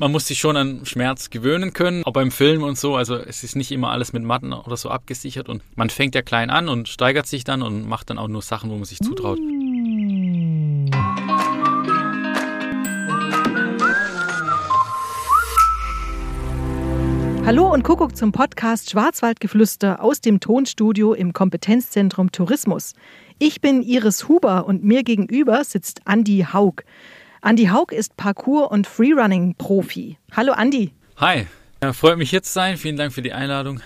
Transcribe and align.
man 0.00 0.12
muss 0.12 0.26
sich 0.26 0.38
schon 0.38 0.56
an 0.56 0.86
Schmerz 0.86 1.28
gewöhnen 1.28 1.74
können, 1.74 2.04
auch 2.04 2.14
beim 2.14 2.30
Film 2.30 2.62
und 2.62 2.78
so. 2.78 2.96
Also 2.96 3.16
es 3.16 3.44
ist 3.44 3.54
nicht 3.54 3.70
immer 3.70 3.90
alles 3.90 4.14
mit 4.14 4.22
Matten 4.22 4.54
oder 4.54 4.78
so 4.78 4.88
abgesichert 4.88 5.50
und 5.50 5.62
man 5.76 5.90
fängt 5.90 6.14
ja 6.14 6.22
klein 6.22 6.48
an 6.48 6.70
und 6.70 6.88
steigert 6.88 7.26
sich 7.26 7.44
dann 7.44 7.60
und 7.60 7.86
macht 7.86 8.08
dann 8.08 8.16
auch 8.16 8.28
nur 8.28 8.40
Sachen, 8.40 8.70
wo 8.70 8.76
man 8.76 8.84
sich 8.84 8.98
zutraut. 8.98 9.38
Hallo 17.44 17.70
und 17.70 17.82
Kuckuck 17.82 18.16
zum 18.16 18.32
Podcast 18.32 18.90
Schwarzwaldgeflüster 18.90 20.02
aus 20.02 20.22
dem 20.22 20.40
Tonstudio 20.40 21.12
im 21.12 21.34
Kompetenzzentrum 21.34 22.32
Tourismus. 22.32 22.94
Ich 23.38 23.60
bin 23.60 23.82
Iris 23.82 24.28
Huber 24.28 24.66
und 24.66 24.82
mir 24.82 25.02
gegenüber 25.02 25.62
sitzt 25.62 26.00
Andy 26.06 26.46
Haug. 26.54 26.84
Andy 27.42 27.66
Haug 27.66 27.86
ist 27.90 28.16
Parkour- 28.16 28.70
und 28.70 28.86
Freerunning-Profi. 28.86 30.18
Hallo 30.36 30.52
Andy. 30.58 30.92
Hi, 31.16 31.46
ja, 31.82 31.92
freut 31.94 32.18
mich 32.18 32.30
hier 32.30 32.42
zu 32.42 32.52
sein. 32.52 32.76
Vielen 32.76 32.96
Dank 32.96 33.12
für 33.14 33.22
die 33.22 33.32
Einladung 33.32 33.80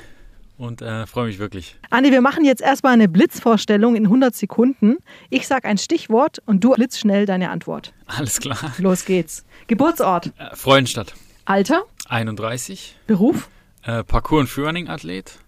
und 0.58 0.82
äh, 0.82 1.06
freue 1.06 1.27
mich 1.27 1.38
wirklich. 1.38 1.77
Andy, 1.92 2.10
wir 2.10 2.20
machen 2.20 2.44
jetzt 2.44 2.60
erstmal 2.60 2.94
eine 2.94 3.08
Blitzvorstellung 3.08 3.94
in 3.94 4.06
100 4.06 4.34
Sekunden. 4.34 4.96
Ich 5.30 5.46
sage 5.46 5.68
ein 5.68 5.78
Stichwort 5.78 6.42
und 6.46 6.64
du 6.64 6.72
blitzschnell 6.72 7.27
deine 7.27 7.50
Antwort. 7.50 7.92
Alles 8.06 8.40
klar. 8.40 8.58
Los 8.78 9.04
geht's. 9.04 9.44
Geburtsort. 9.68 10.32
Äh, 10.36 10.55
Freudenstadt. 10.56 11.14
Alter. 11.44 11.84
31. 12.08 12.96
Beruf. 13.06 13.48
Äh, 13.84 14.02
Parkour- 14.02 14.41
und 14.41 14.48
Freerunning-Athlet. 14.48 15.38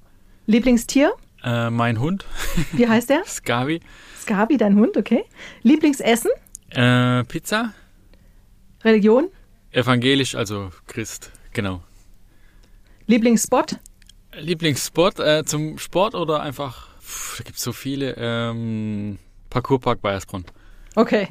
Lieblingstier. 0.47 1.13
Äh, 1.43 1.71
mein 1.71 1.99
Hund. 1.99 2.25
Wie 2.73 2.89
heißt 2.89 3.11
der? 3.11 3.25
Skavi. 3.27 3.81
Skavi, 4.21 4.57
dein 4.59 4.77
Hund, 4.77 4.97
okay. 4.97 5.25
Lieblingsessen. 5.63 6.31
Äh, 6.71 7.25
Pizza. 7.25 7.73
Religion. 8.87 9.29
Evangelisch, 9.73 10.35
also 10.35 10.71
Christ, 10.87 11.33
genau. 11.53 11.83
Lieblingsspot. 13.07 13.79
Lieblingsspot 14.33 15.19
äh, 15.19 15.45
zum 15.45 15.79
Sport 15.79 16.15
oder 16.15 16.41
einfach, 16.41 16.89
pff, 17.01 17.39
da 17.39 17.45
gibt 17.45 17.57
es 17.59 17.65
so 17.65 17.73
viele, 17.73 18.15
ähm, 18.17 19.19
Parkourpark 19.51 20.01
Bayersbronn. 20.01 20.45
Okay. 20.95 21.29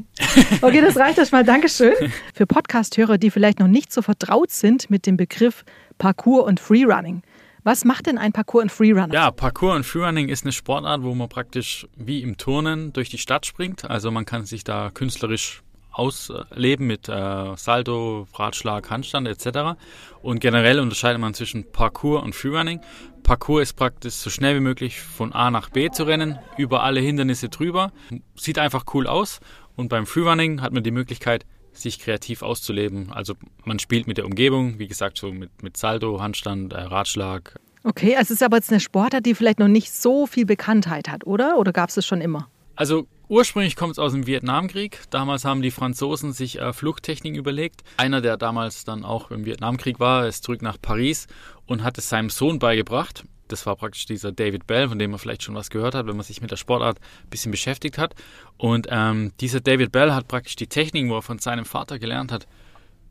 Okay, 0.61 0.81
das 0.81 0.95
reicht 0.95 1.17
erstmal. 1.17 1.43
Dankeschön. 1.43 1.93
Für 2.35 2.45
Podcast-Hörer, 2.45 3.17
die 3.17 3.31
vielleicht 3.31 3.59
noch 3.59 3.67
nicht 3.67 3.91
so 3.91 4.03
vertraut 4.03 4.51
sind 4.51 4.91
mit 4.91 5.07
dem 5.07 5.17
Begriff 5.17 5.63
Parkour 5.97 6.43
und 6.43 6.59
Freerunning. 6.59 7.23
Was 7.63 7.83
macht 7.83 8.05
denn 8.05 8.19
ein 8.19 8.31
Parkour 8.31 8.61
und 8.61 8.71
Freerunner? 8.71 9.11
Ja, 9.11 9.31
Parkour 9.31 9.73
und 9.73 9.83
Freerunning 9.83 10.29
ist 10.29 10.43
eine 10.43 10.51
Sportart, 10.51 11.01
wo 11.01 11.15
man 11.15 11.29
praktisch 11.29 11.87
wie 11.95 12.21
im 12.21 12.37
Turnen 12.37 12.93
durch 12.93 13.09
die 13.09 13.17
Stadt 13.17 13.47
springt. 13.47 13.89
Also 13.89 14.11
man 14.11 14.25
kann 14.25 14.45
sich 14.45 14.63
da 14.63 14.91
künstlerisch 14.93 15.63
ausleben 15.95 16.87
mit 16.87 17.07
äh, 17.07 17.55
Salto, 17.55 18.27
Ratschlag, 18.33 18.89
Handstand 18.89 19.27
etc. 19.27 19.77
Und 20.21 20.39
generell 20.39 20.79
unterscheidet 20.79 21.21
man 21.21 21.33
zwischen 21.33 21.71
Parkour 21.71 22.21
und 22.21 22.35
Freerunning. 22.35 22.81
Parkour 23.23 23.61
ist 23.61 23.73
praktisch 23.73 24.15
so 24.15 24.29
schnell 24.29 24.55
wie 24.55 24.61
möglich 24.61 24.99
von 24.99 25.33
A 25.33 25.49
nach 25.49 25.69
B 25.69 25.89
zu 25.89 26.03
rennen, 26.03 26.37
über 26.57 26.83
alle 26.83 26.99
Hindernisse 26.99 27.49
drüber. 27.49 27.91
Sieht 28.35 28.59
einfach 28.59 28.85
cool 28.93 29.07
aus. 29.07 29.39
Und 29.75 29.89
beim 29.89 30.05
Freerunning 30.05 30.61
hat 30.61 30.73
man 30.73 30.83
die 30.83 30.91
Möglichkeit, 30.91 31.45
sich 31.71 31.99
kreativ 31.99 32.41
auszuleben. 32.41 33.11
Also 33.11 33.33
man 33.63 33.79
spielt 33.79 34.07
mit 34.07 34.17
der 34.17 34.25
Umgebung, 34.25 34.79
wie 34.79 34.87
gesagt, 34.87 35.17
so 35.17 35.31
mit, 35.31 35.63
mit 35.63 35.77
Salto, 35.77 36.21
Handstand, 36.21 36.73
äh, 36.73 36.81
Ratschlag. 36.81 37.59
Okay, 37.83 38.15
also 38.15 38.33
es 38.33 38.41
ist 38.41 38.43
aber 38.43 38.57
jetzt 38.57 38.71
eine 38.71 38.79
Sportart, 38.79 39.25
die 39.25 39.35
vielleicht 39.35 39.59
noch 39.59 39.67
nicht 39.67 39.91
so 39.93 40.25
viel 40.25 40.45
Bekanntheit 40.45 41.07
hat, 41.07 41.25
oder? 41.27 41.57
Oder 41.57 41.71
gab 41.71 41.89
es 41.89 41.95
das 41.95 42.05
schon 42.05 42.21
immer? 42.21 42.49
Also 42.75 43.07
ursprünglich 43.27 43.75
kommt 43.75 43.93
es 43.93 43.99
aus 43.99 44.11
dem 44.11 44.27
Vietnamkrieg. 44.27 45.01
Damals 45.09 45.45
haben 45.45 45.61
die 45.61 45.71
Franzosen 45.71 46.33
sich 46.33 46.59
äh, 46.59 46.73
Fluchttechniken 46.73 47.39
überlegt. 47.39 47.83
Einer, 47.97 48.21
der 48.21 48.37
damals 48.37 48.83
dann 48.83 49.03
auch 49.03 49.31
im 49.31 49.45
Vietnamkrieg 49.45 49.99
war, 49.99 50.27
ist 50.27 50.43
zurück 50.43 50.61
nach 50.61 50.77
Paris 50.81 51.27
und 51.65 51.83
hat 51.83 51.97
es 51.97 52.09
seinem 52.09 52.29
Sohn 52.29 52.59
beigebracht. 52.59 53.23
Das 53.47 53.65
war 53.65 53.75
praktisch 53.75 54.05
dieser 54.05 54.31
David 54.31 54.65
Bell, 54.65 54.89
von 54.89 54.97
dem 54.97 55.11
man 55.11 55.19
vielleicht 55.19 55.43
schon 55.43 55.55
was 55.55 55.69
gehört 55.69 55.93
hat, 55.93 56.07
wenn 56.07 56.15
man 56.15 56.25
sich 56.25 56.41
mit 56.41 56.49
der 56.49 56.55
Sportart 56.55 56.99
ein 56.99 57.29
bisschen 57.29 57.51
beschäftigt 57.51 57.97
hat. 57.97 58.15
Und 58.57 58.87
ähm, 58.89 59.31
dieser 59.39 59.61
David 59.61 59.91
Bell 59.91 60.13
hat 60.13 60.27
praktisch 60.27 60.55
die 60.55 60.67
Techniken, 60.67 61.09
wo 61.09 61.17
er 61.17 61.21
von 61.21 61.37
seinem 61.37 61.65
Vater 61.65 61.99
gelernt 61.99 62.31
hat, 62.31 62.47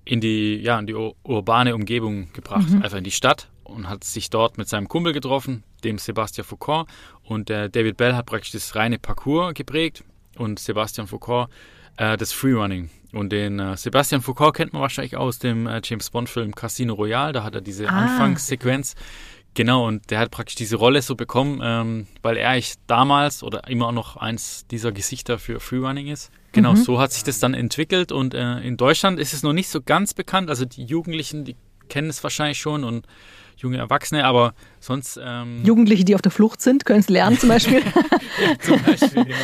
in 0.04 0.20
die, 0.20 0.56
ja, 0.56 0.78
in 0.78 0.86
die 0.86 0.94
urbane 0.94 1.74
Umgebung 1.74 2.32
gebracht, 2.32 2.68
mhm. 2.68 2.82
einfach 2.82 2.98
in 2.98 3.04
die 3.04 3.10
Stadt 3.10 3.48
und 3.62 3.88
hat 3.88 4.04
sich 4.04 4.28
dort 4.28 4.58
mit 4.58 4.68
seinem 4.68 4.88
Kumpel 4.88 5.12
getroffen, 5.12 5.62
dem 5.84 5.98
Sebastian 5.98 6.44
Foucault. 6.44 6.88
Und 7.22 7.48
der 7.48 7.68
David 7.68 7.96
Bell 7.96 8.14
hat 8.14 8.26
praktisch 8.26 8.52
das 8.52 8.74
reine 8.74 8.98
Parcours 8.98 9.54
geprägt 9.54 10.04
und 10.36 10.58
Sebastian 10.58 11.06
Foucault 11.06 11.48
äh, 11.96 12.16
das 12.16 12.32
Freerunning. 12.32 12.90
Und 13.12 13.30
den 13.30 13.60
äh, 13.60 13.76
Sebastian 13.76 14.22
Foucault 14.22 14.54
kennt 14.54 14.72
man 14.72 14.82
wahrscheinlich 14.82 15.16
aus 15.16 15.38
dem 15.38 15.66
äh, 15.66 15.80
James 15.84 16.10
Bond-Film 16.10 16.54
Casino 16.54 16.94
Royale. 16.94 17.32
Da 17.32 17.44
hat 17.44 17.54
er 17.54 17.60
diese 17.60 17.88
ah. 17.88 18.02
Anfangssequenz. 18.02 18.94
Genau, 19.54 19.86
und 19.86 20.10
der 20.10 20.18
hat 20.18 20.32
praktisch 20.32 20.56
diese 20.56 20.74
Rolle 20.74 21.00
so 21.00 21.14
bekommen, 21.14 21.60
ähm, 21.62 22.08
weil 22.22 22.36
er 22.36 22.50
eigentlich 22.50 22.74
damals 22.88 23.44
oder 23.44 23.68
immer 23.68 23.92
noch 23.92 24.16
eins 24.16 24.66
dieser 24.66 24.90
Gesichter 24.90 25.38
für 25.38 25.60
Freerunning 25.60 26.08
ist. 26.08 26.32
Genau, 26.50 26.72
mhm. 26.72 26.76
so 26.76 26.98
hat 26.98 27.12
sich 27.12 27.22
das 27.22 27.38
dann 27.38 27.54
entwickelt 27.54 28.10
und 28.10 28.34
äh, 28.34 28.58
in 28.60 28.76
Deutschland 28.76 29.20
ist 29.20 29.32
es 29.32 29.44
noch 29.44 29.52
nicht 29.52 29.68
so 29.68 29.80
ganz 29.80 30.12
bekannt. 30.12 30.50
Also 30.50 30.64
die 30.64 30.84
Jugendlichen, 30.84 31.44
die 31.44 31.54
kennen 31.88 32.10
es 32.10 32.22
wahrscheinlich 32.24 32.58
schon 32.58 32.82
und 32.82 33.06
junge 33.64 33.78
Erwachsene, 33.78 34.24
aber 34.24 34.54
sonst. 34.80 35.18
Ähm 35.22 35.64
Jugendliche, 35.64 36.04
die 36.04 36.14
auf 36.14 36.22
der 36.22 36.30
Flucht 36.30 36.60
sind, 36.60 36.84
können 36.84 37.00
es 37.00 37.08
lernen 37.08 37.38
zum 37.38 37.48
Beispiel. 37.48 37.80
ja, 38.40 38.58
zum 38.60 38.82
Beispiel, 38.82 39.28
ja. 39.28 39.36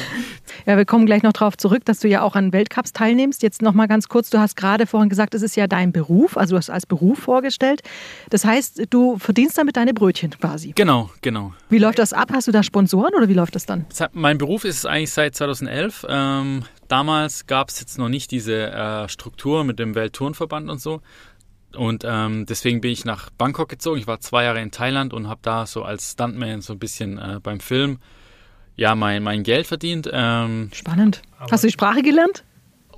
ja, 0.66 0.76
wir 0.76 0.84
kommen 0.84 1.06
gleich 1.06 1.22
noch 1.22 1.32
darauf 1.32 1.56
zurück, 1.56 1.84
dass 1.84 2.00
du 2.00 2.08
ja 2.08 2.22
auch 2.22 2.36
an 2.36 2.53
Weltcups 2.53 2.92
teilnimmst. 2.92 3.42
Jetzt 3.42 3.62
noch 3.62 3.75
mal 3.75 3.88
ganz 3.88 4.08
kurz, 4.08 4.31
du 4.31 4.38
hast 4.38 4.56
gerade 4.56 4.86
vorhin 4.86 5.08
gesagt, 5.08 5.34
es 5.34 5.42
ist 5.42 5.56
ja 5.56 5.66
dein 5.66 5.92
Beruf, 5.92 6.36
also 6.36 6.54
du 6.54 6.58
hast 6.58 6.70
als 6.70 6.86
Beruf 6.86 7.19
vorgestellt. 7.19 7.82
Das 8.28 8.44
heißt, 8.44 8.82
du 8.91 9.19
verdienst 9.19 9.58
damit 9.58 9.76
deine 9.76 9.94
Brötchen 9.94 10.31
quasi. 10.31 10.72
Genau, 10.76 11.10
genau. 11.22 11.52
Wie 11.69 11.78
läuft 11.78 11.98
das 11.98 12.12
ab? 12.12 12.31
Hast 12.32 12.47
du 12.47 12.52
da 12.52 12.62
Sponsoren 12.62 13.14
oder 13.14 13.28
wie 13.28 13.34
läuft 13.34 13.54
das 13.54 13.66
dann? 13.66 13.87
Mein 14.12 14.38
Beruf 14.38 14.64
ist 14.64 14.78
es 14.78 14.87
eigentlich 14.87 15.10
seit 15.10 15.34
2011. 15.34 16.06
Ähm, 16.08 16.62
damals 16.88 17.47
gab 17.47 17.70
es 17.70 17.81
jetzt 17.81 17.98
noch 17.98 18.08
nicht 18.08 18.31
diese 18.31 18.70
äh, 18.70 19.08
Struktur 19.08 19.64
mit 19.64 19.78
dem 19.78 19.94
Weltturnverband 19.94 20.69
und 20.69 20.81
so. 20.81 21.00
Und 21.76 22.04
ähm, 22.06 22.47
deswegen 22.47 22.81
bin 22.81 22.91
ich 22.91 23.04
nach 23.04 23.31
Bangkok 23.31 23.69
gezogen. 23.69 23.98
Ich 23.98 24.06
war 24.06 24.20
zwei 24.20 24.44
Jahre 24.44 24.60
in 24.60 24.70
Thailand 24.70 25.12
und 25.12 25.28
habe 25.28 25.41
da 25.42 25.66
so 25.66 25.82
als 25.82 26.12
Stuntman 26.12 26.60
so 26.62 26.72
ein 26.75 26.78
bisschen 26.78 27.19
äh, 27.19 27.41
beim 27.42 27.60
Film 27.60 27.98
ja 28.76 28.94
mein, 28.94 29.22
mein 29.22 29.42
Geld 29.42 29.66
verdient. 29.66 30.08
Ähm, 30.12 30.70
Spannend. 30.72 31.22
Hast 31.50 31.64
du 31.64 31.69
die 31.69 31.72
Sprache 31.72 32.03
gelernt? 32.03 32.44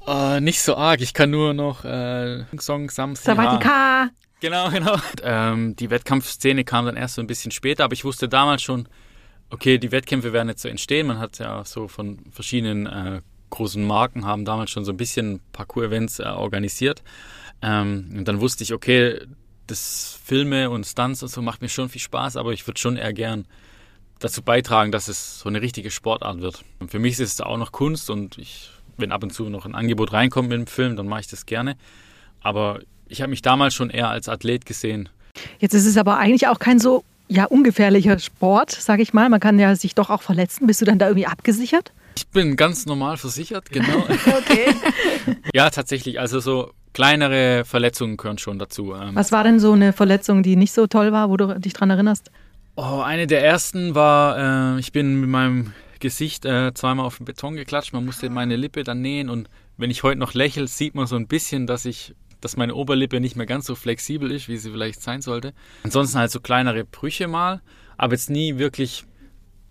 Äh, 0.07 0.41
nicht 0.41 0.63
so 0.63 0.77
arg. 0.77 1.01
Ich 1.01 1.15
kann 1.15 1.31
nur 1.31 1.55
noch 1.55 1.85
äh, 1.85 2.45
Song 2.59 2.91
Samsi. 2.91 3.25
Sawadika. 3.25 4.11
Genau, 4.41 4.71
genau. 4.71 4.97
Ähm, 5.23 5.77
die 5.77 5.91
Wettkampfszene 5.91 6.65
kam 6.65 6.87
dann 6.87 6.97
erst 6.97 7.15
so 7.15 7.21
ein 7.21 7.27
bisschen 7.27 7.51
später, 7.51 7.85
aber 7.85 7.93
ich 7.95 8.05
wusste 8.05 8.29
damals 8.29 8.63
schon, 8.63 8.89
okay, 9.51 9.79
die 9.79 9.93
Wettkämpfe 9.93 10.33
werden 10.33 10.49
jetzt 10.49 10.63
so 10.63 10.69
entstehen. 10.69 11.07
Man 11.07 11.19
hat 11.19 11.39
ja 11.39 11.65
so 11.65 11.89
von 11.89 12.19
verschiedenen 12.31 12.87
äh, 12.87 13.21
großen 13.51 13.85
Marken 13.85 14.25
haben 14.25 14.45
damals 14.45 14.71
schon 14.71 14.85
so 14.85 14.93
ein 14.93 14.97
bisschen 14.97 15.41
Parcours-Events 15.53 16.19
äh, 16.19 16.25
organisiert. 16.25 17.03
Ähm, 17.63 18.15
und 18.17 18.29
dann 18.29 18.41
wusste 18.41 18.65
ich, 18.65 18.73
okay, 18.73 19.21
das 19.67 20.19
Filme 20.25 20.71
und 20.71 20.85
Stunts 20.87 21.23
und 21.23 21.29
so 21.29 21.41
macht 21.41 21.63
mir 21.63 21.69
schon 21.69 21.89
viel 21.89 22.01
Spaß, 22.01 22.37
aber 22.37 22.53
ich 22.53 22.67
würde 22.67 22.81
schon 22.81 22.97
eher 22.97 23.13
gern 23.13 23.47
dazu 24.19 24.43
beitragen, 24.43 24.93
dass 24.93 25.09
es 25.09 25.41
so 25.41 25.49
eine 25.49 25.63
richtige 25.63 25.91
Sportart 25.91 26.41
wird. 26.41 26.65
Und 26.79 26.91
für 26.91 26.99
mich 26.99 27.19
ist 27.19 27.33
es 27.33 27.41
auch 27.41 27.57
noch 27.57 27.73
Kunst 27.73 28.11
und 28.11 28.39
ich, 28.39 28.71
wenn 28.97 29.13
ab 29.13 29.23
und 29.23 29.33
zu 29.33 29.49
noch 29.49 29.65
ein 29.65 29.75
Angebot 29.75 30.13
reinkommt 30.13 30.49
mit 30.49 30.59
dem 30.59 30.67
Film, 30.67 30.97
dann 30.97 31.07
mache 31.07 31.21
ich 31.21 31.27
das 31.29 31.47
gerne. 31.47 31.77
Aber 32.41 32.81
ich 33.09 33.21
habe 33.21 33.31
mich 33.31 33.43
damals 33.43 33.75
schon 33.75 33.91
eher 33.91 34.09
als 34.09 34.29
Athlet 34.29 34.67
gesehen. 34.67 35.09
Jetzt 35.59 35.75
ist 35.75 35.87
es 35.87 35.97
aber 35.97 36.19
eigentlich 36.19 36.49
auch 36.49 36.59
kein 36.59 36.79
so 36.79 37.05
ja, 37.29 37.45
ungefährlicher 37.45 38.19
Sport, 38.19 38.71
sage 38.71 39.03
ich 39.03 39.13
mal. 39.13 39.29
Man 39.29 39.41
kann 39.41 39.59
ja 39.59 39.75
sich 39.75 39.95
doch 39.95 40.11
auch 40.11 40.23
verletzen. 40.23 40.67
Bist 40.67 40.81
du 40.81 40.85
dann 40.85 40.99
da 40.99 41.07
irgendwie 41.07 41.27
abgesichert? 41.27 41.93
Ich 42.17 42.27
bin 42.29 42.57
ganz 42.57 42.85
normal 42.85 43.17
versichert, 43.17 43.71
genau. 43.71 43.99
okay. 44.27 44.75
ja, 45.55 45.71
tatsächlich. 45.71 46.21
Also 46.21 46.41
so 46.41 46.73
kleinere 46.93 47.65
Verletzungen 47.65 48.17
gehören 48.17 48.39
schon 48.39 48.59
dazu. 48.59 48.95
Ähm. 48.95 49.15
Was 49.15 49.33
war 49.33 49.45
denn 49.45 49.59
so 49.59 49.73
eine 49.73 49.93
Verletzung, 49.93 50.43
die 50.43 50.57
nicht 50.57 50.73
so 50.73 50.87
toll 50.87 51.13
war, 51.13 51.31
wo 51.31 51.37
du 51.37 51.59
dich 51.59 51.73
dran 51.73 51.91
erinnerst? 51.91 52.31
Oh, 52.75 53.01
eine 53.01 53.27
der 53.27 53.45
ersten 53.45 53.95
war, 53.95 54.77
äh, 54.77 54.81
ich 54.81 54.93
bin 54.93 55.21
mit 55.21 55.29
meinem 55.29 55.73
Gesicht 56.01 56.45
äh, 56.45 56.73
zweimal 56.75 57.07
auf 57.07 57.19
den 57.19 57.27
Beton 57.27 57.55
geklatscht. 57.55 57.93
Man 57.93 58.05
musste 58.05 58.31
meine 58.31 58.57
Lippe 58.57 58.83
dann 58.83 59.01
nähen 59.01 59.29
und 59.29 59.49
wenn 59.77 59.91
ich 59.91 60.03
heute 60.03 60.19
noch 60.19 60.35
lächle, 60.35 60.67
sieht 60.67 60.95
man 60.95 61.07
so 61.07 61.17
ein 61.17 61.27
bisschen, 61.27 61.67
dass 61.67 61.85
ich, 61.85 62.15
dass 62.41 62.57
meine 62.57 62.75
Oberlippe 62.75 63.21
nicht 63.21 63.37
mehr 63.37 63.47
ganz 63.47 63.67
so 63.67 63.75
flexibel 63.75 64.31
ist, 64.31 64.49
wie 64.49 64.57
sie 64.57 64.71
vielleicht 64.71 65.03
sein 65.03 65.23
sollte. 65.23 65.53
Ansonsten 65.83 66.19
halt 66.19 66.31
so 66.31 66.41
kleinere 66.41 66.85
Brüche 66.85 67.29
mal, 67.29 67.61
aber 67.97 68.15
jetzt 68.15 68.31
nie 68.31 68.59
wirklich 68.59 69.05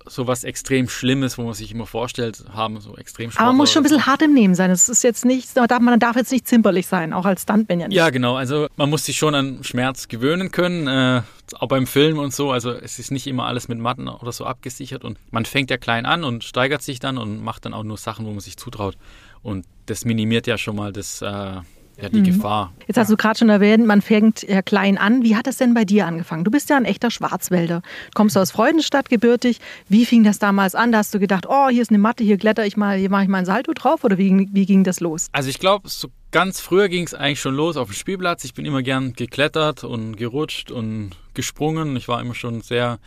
so 0.06 0.28
was 0.28 0.44
extrem 0.44 0.90
Schlimmes, 0.90 1.38
wo 1.38 1.44
man 1.44 1.54
sich 1.54 1.72
immer 1.72 1.86
vorstellt, 1.86 2.44
haben 2.54 2.80
so 2.80 2.96
extrem 2.96 3.32
Aber 3.36 3.48
man 3.48 3.58
muss 3.58 3.72
schon 3.72 3.82
ein 3.82 3.84
bisschen 3.84 4.06
hart 4.06 4.22
im 4.22 4.34
Nehmen 4.34 4.56
sein. 4.56 4.70
Das 4.70 4.90
ist 4.90 5.04
jetzt 5.04 5.26
nicht, 5.26 5.56
man 5.56 6.00
darf 6.00 6.16
jetzt 6.16 6.32
nicht 6.32 6.48
zimperlich 6.48 6.88
sein, 6.88 7.14
auch 7.14 7.26
als 7.26 7.44
Stuntman 7.44 7.80
ja 7.80 7.88
nicht. 7.88 7.96
Ja, 7.96 8.10
genau. 8.10 8.36
Also 8.36 8.68
man 8.76 8.90
muss 8.90 9.06
sich 9.06 9.18
schon 9.18 9.36
an 9.36 9.64
Schmerz 9.64 10.08
gewöhnen 10.08 10.52
können, 10.52 10.88
äh, 10.88 11.22
auch 11.60 11.68
beim 11.68 11.88
Film 11.88 12.20
und 12.20 12.34
so. 12.34 12.52
Also 12.52 12.72
es 12.72 13.00
ist 13.00 13.12
nicht 13.12 13.28
immer 13.28 13.46
alles 13.46 13.68
mit 13.68 13.80
Matten 13.80 14.08
oder 14.08 14.32
so 14.32 14.46
abgesichert 14.46 15.04
und 15.04 15.18
man 15.32 15.46
fängt 15.46 15.70
ja 15.70 15.78
klein 15.78 16.06
an 16.06 16.24
und 16.24 16.44
steigert 16.44 16.82
sich 16.82 17.00
dann 17.00 17.18
und 17.18 17.44
macht 17.44 17.66
dann 17.66 17.74
auch 17.74 17.84
nur 17.84 17.98
Sachen, 17.98 18.26
wo 18.26 18.32
man 18.32 18.40
sich 18.40 18.58
zutraut. 18.58 18.98
Und 19.44 19.66
das 19.88 20.06
minimiert 20.06 20.48
ja 20.48 20.58
schon 20.58 20.76
mal 20.76 20.94
das, 20.94 21.22
äh, 21.22 21.58
ja, 22.02 22.10
die 22.10 22.20
mhm. 22.20 22.26
Gefahr. 22.26 22.74
Jetzt 22.88 22.98
hast 22.98 23.12
du 23.12 23.18
gerade 23.18 23.38
schon 23.38 23.50
erwähnt, 23.50 23.86
man 23.86 24.02
fängt 24.02 24.44
ja 24.44 24.62
klein 24.62 24.98
an. 24.98 25.24
Wie 25.24 25.36
hat 25.36 25.48
das 25.48 25.58
denn 25.58 25.74
bei 25.74 25.86
dir 25.86 26.08
angefangen? 26.08 26.44
Du 26.44 26.52
bist 26.52 26.70
ja 26.70 26.78
ein 26.78 26.86
echter 26.86 27.12
Schwarzwälder. 27.12 27.82
Du 27.82 28.12
kommst 28.16 28.38
aus 28.38 28.52
Freudenstadt 28.52 29.10
gebürtig. 29.10 29.60
Wie 29.88 30.06
fing 30.06 30.24
das 30.24 30.40
damals 30.40 30.76
an? 30.76 30.92
Da 30.92 31.00
hast 31.00 31.14
du 31.14 31.20
gedacht, 31.20 31.46
oh, 31.48 31.70
hier 31.70 31.82
ist 31.82 31.92
eine 31.92 32.00
Matte, 32.00 32.24
hier 32.24 32.38
kletter 32.38 32.66
ich 32.66 32.78
mal, 32.78 32.98
hier 32.98 33.10
mache 33.10 33.24
ich 33.24 33.30
mal 33.30 33.40
ein 33.40 33.46
Salto 33.46 33.74
drauf? 33.74 34.04
Oder 34.04 34.18
wie, 34.18 34.50
wie 34.52 34.66
ging 34.66 34.84
das 34.84 35.00
los? 35.00 35.28
Also 35.32 35.50
ich 35.50 35.60
glaube, 35.60 35.88
so 35.90 36.10
ganz 36.32 36.60
früher 36.60 36.90
ging 36.90 37.06
es 37.06 37.14
eigentlich 37.14 37.40
schon 37.42 37.56
los 37.56 37.78
auf 37.78 37.90
dem 37.90 37.94
Spielplatz. 37.94 38.44
Ich 38.44 38.54
bin 38.54 38.66
immer 38.66 38.82
gern 38.82 39.14
geklettert 39.14 39.84
und 39.84 40.16
gerutscht 40.18 40.72
und 40.72 41.12
gesprungen. 41.34 41.96
Ich 41.96 42.08
war 42.08 42.20
immer 42.22 42.36
schon 42.36 42.62
sehr 42.62 43.00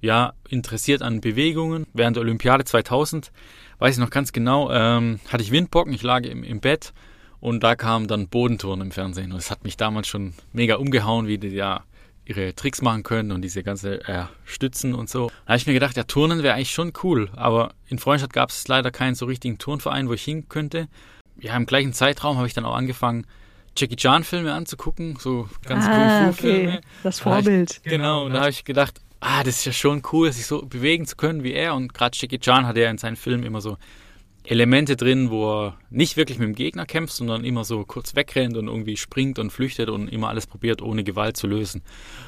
ja, 0.00 0.32
interessiert 0.48 1.02
an 1.02 1.20
Bewegungen. 1.20 1.86
Während 1.92 2.16
der 2.16 2.22
Olympiade 2.22 2.64
2000, 2.64 3.32
weiß 3.78 3.94
ich 3.94 4.00
noch 4.00 4.10
ganz 4.10 4.32
genau, 4.32 4.70
ähm, 4.70 5.20
hatte 5.28 5.42
ich 5.42 5.52
Windpocken. 5.52 5.92
Ich 5.92 6.02
lag 6.02 6.24
im, 6.24 6.42
im 6.42 6.60
Bett 6.60 6.92
und 7.40 7.62
da 7.62 7.74
kam 7.74 8.06
dann 8.06 8.28
Bodentouren 8.28 8.80
im 8.80 8.90
Fernsehen. 8.90 9.32
Und 9.32 9.38
es 9.38 9.50
hat 9.50 9.64
mich 9.64 9.76
damals 9.76 10.08
schon 10.08 10.34
mega 10.52 10.76
umgehauen, 10.76 11.26
wie 11.26 11.38
die 11.38 11.48
ja 11.48 11.84
ihre 12.26 12.54
Tricks 12.54 12.80
machen 12.82 13.02
können 13.02 13.32
und 13.32 13.42
diese 13.42 13.62
ganze 13.62 14.06
äh, 14.06 14.24
Stützen 14.44 14.94
und 14.94 15.08
so. 15.08 15.28
Da 15.28 15.48
habe 15.48 15.56
ich 15.56 15.66
mir 15.66 15.72
gedacht, 15.72 15.96
ja, 15.96 16.04
Turnen 16.04 16.42
wäre 16.42 16.54
eigentlich 16.54 16.70
schon 16.70 16.92
cool. 17.02 17.30
Aber 17.34 17.74
in 17.88 17.98
Freundschaft 17.98 18.32
gab 18.32 18.50
es 18.50 18.68
leider 18.68 18.90
keinen 18.90 19.14
so 19.14 19.26
richtigen 19.26 19.58
Turnverein, 19.58 20.08
wo 20.08 20.12
ich 20.12 20.22
hin 20.22 20.48
könnte. 20.48 20.88
Ja, 21.40 21.56
im 21.56 21.66
gleichen 21.66 21.92
Zeitraum 21.92 22.36
habe 22.36 22.46
ich 22.46 22.54
dann 22.54 22.64
auch 22.64 22.74
angefangen, 22.74 23.26
Jackie 23.76 23.96
Chan 23.96 24.24
Filme 24.24 24.52
anzugucken, 24.52 25.16
so 25.18 25.48
ganz 25.64 25.86
ah, 25.86 26.24
Kung 26.24 26.34
Fu 26.34 26.42
Filme. 26.42 26.68
Okay. 26.68 26.80
Das 27.02 27.20
Vorbild. 27.20 27.70
Da 27.70 27.80
ich, 27.84 27.90
genau, 27.90 28.26
und 28.26 28.34
da 28.34 28.40
habe 28.40 28.50
ich 28.50 28.64
gedacht, 28.64 29.00
ah, 29.20 29.42
das 29.42 29.56
ist 29.56 29.64
ja 29.64 29.72
schon 29.72 30.02
cool, 30.12 30.30
sich 30.32 30.46
so 30.46 30.62
bewegen 30.62 31.06
zu 31.06 31.16
können 31.16 31.42
wie 31.42 31.52
er. 31.52 31.74
Und 31.74 31.94
gerade 31.94 32.16
Jackie 32.16 32.38
Chan 32.38 32.66
hat 32.66 32.76
ja 32.76 32.90
in 32.90 32.98
seinen 32.98 33.16
Filmen 33.16 33.44
immer 33.44 33.60
so 33.60 33.78
Elemente 34.50 34.96
drin, 34.96 35.30
wo 35.30 35.48
er 35.48 35.78
nicht 35.90 36.16
wirklich 36.16 36.40
mit 36.40 36.48
dem 36.48 36.56
Gegner 36.56 36.84
kämpft, 36.84 37.14
sondern 37.14 37.44
immer 37.44 37.62
so 37.62 37.84
kurz 37.84 38.16
wegrennt 38.16 38.56
und 38.56 38.66
irgendwie 38.66 38.96
springt 38.96 39.38
und 39.38 39.50
flüchtet 39.50 39.88
und 39.88 40.08
immer 40.08 40.28
alles 40.28 40.48
probiert, 40.48 40.82
ohne 40.82 41.04
Gewalt 41.04 41.36
zu 41.36 41.46
lösen. 41.46 41.82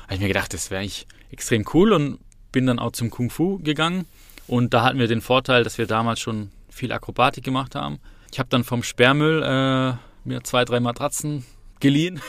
Habe 0.04 0.14
ich 0.14 0.20
mir 0.20 0.28
gedacht, 0.28 0.54
das 0.54 0.70
wäre 0.70 0.82
eigentlich 0.82 1.08
extrem 1.32 1.64
cool 1.74 1.92
und 1.92 2.20
bin 2.52 2.66
dann 2.66 2.78
auch 2.78 2.92
zum 2.92 3.10
Kung 3.10 3.28
Fu 3.28 3.58
gegangen. 3.58 4.06
Und 4.46 4.72
da 4.72 4.84
hatten 4.84 5.00
wir 5.00 5.08
den 5.08 5.20
Vorteil, 5.20 5.64
dass 5.64 5.78
wir 5.78 5.86
damals 5.86 6.20
schon 6.20 6.52
viel 6.68 6.92
Akrobatik 6.92 7.42
gemacht 7.42 7.74
haben. 7.74 7.98
Ich 8.30 8.38
habe 8.38 8.48
dann 8.48 8.62
vom 8.62 8.84
Sperrmüll 8.84 9.42
äh, 9.42 9.94
mir 10.24 10.44
zwei, 10.44 10.64
drei 10.64 10.78
Matratzen 10.78 11.44
geliehen 11.80 12.20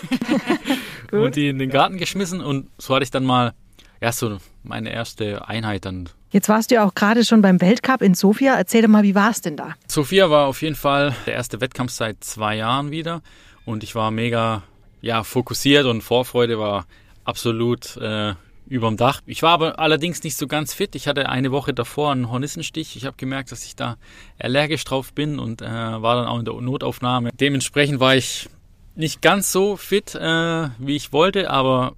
und 1.11 1.35
die 1.35 1.49
in 1.49 1.59
den 1.59 1.69
Garten 1.69 1.99
geschmissen. 1.99 2.41
Und 2.41 2.67
so 2.79 2.95
hatte 2.95 3.03
ich 3.03 3.11
dann 3.11 3.25
mal 3.25 3.53
ja, 4.01 4.11
so 4.11 4.39
meine 4.63 4.91
erste 4.91 5.47
Einheit 5.47 5.85
dann. 5.85 6.09
Jetzt 6.33 6.49
warst 6.49 6.71
du 6.71 6.75
ja 6.75 6.83
auch 6.83 6.95
gerade 6.95 7.23
schon 7.23 7.43
beim 7.43 7.61
Weltcup 7.61 8.01
in 8.01 8.15
Sofia. 8.15 8.55
Erzähl 8.55 8.81
doch 8.81 8.89
mal, 8.89 9.03
wie 9.03 9.13
war 9.13 9.29
es 9.29 9.41
denn 9.41 9.55
da? 9.55 9.75
Sofia 9.87 10.31
war 10.31 10.47
auf 10.47 10.63
jeden 10.63 10.75
Fall 10.75 11.15
der 11.27 11.35
erste 11.35 11.61
Wettkampf 11.61 11.91
seit 11.91 12.23
zwei 12.23 12.55
Jahren 12.55 12.89
wieder. 12.89 13.21
Und 13.65 13.83
ich 13.83 13.93
war 13.93 14.09
mega 14.09 14.63
ja, 14.99 15.23
fokussiert 15.23 15.85
und 15.85 16.01
Vorfreude 16.01 16.57
war 16.57 16.87
absolut 17.23 17.97
äh, 17.97 18.33
überm 18.67 18.97
Dach. 18.97 19.21
Ich 19.27 19.43
war 19.43 19.51
aber 19.51 19.77
allerdings 19.77 20.23
nicht 20.23 20.35
so 20.35 20.47
ganz 20.47 20.73
fit. 20.73 20.95
Ich 20.95 21.07
hatte 21.07 21.29
eine 21.29 21.51
Woche 21.51 21.71
davor 21.71 22.11
einen 22.11 22.31
Hornissenstich. 22.31 22.95
Ich 22.95 23.05
habe 23.05 23.15
gemerkt, 23.15 23.51
dass 23.51 23.63
ich 23.63 23.75
da 23.75 23.97
allergisch 24.39 24.83
drauf 24.85 25.13
bin 25.13 25.37
und 25.37 25.61
äh, 25.61 25.67
war 25.67 26.15
dann 26.15 26.25
auch 26.25 26.39
in 26.39 26.45
der 26.45 26.55
Notaufnahme. 26.55 27.29
Dementsprechend 27.39 27.99
war 27.99 28.15
ich 28.15 28.49
nicht 28.95 29.21
ganz 29.21 29.51
so 29.51 29.77
fit, 29.77 30.15
äh, 30.15 30.69
wie 30.79 30.95
ich 30.95 31.13
wollte, 31.13 31.51
aber 31.51 31.93